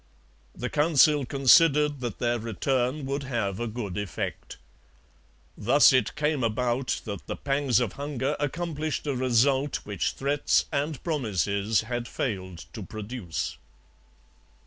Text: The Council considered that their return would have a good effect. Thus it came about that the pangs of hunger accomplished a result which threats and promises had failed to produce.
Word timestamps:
The 0.55 0.71
Council 0.71 1.27
considered 1.27 1.99
that 1.99 2.17
their 2.17 2.39
return 2.39 3.05
would 3.05 3.21
have 3.21 3.59
a 3.59 3.67
good 3.67 3.99
effect. 3.99 4.57
Thus 5.55 5.93
it 5.93 6.15
came 6.15 6.43
about 6.43 7.01
that 7.05 7.27
the 7.27 7.35
pangs 7.35 7.79
of 7.79 7.93
hunger 7.93 8.35
accomplished 8.39 9.05
a 9.05 9.13
result 9.15 9.85
which 9.85 10.13
threats 10.13 10.65
and 10.71 11.03
promises 11.03 11.81
had 11.81 12.07
failed 12.07 12.65
to 12.73 12.81
produce. 12.81 13.59